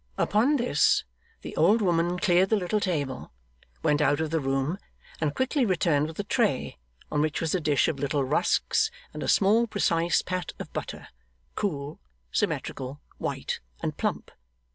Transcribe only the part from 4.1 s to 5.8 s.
of the room, and quickly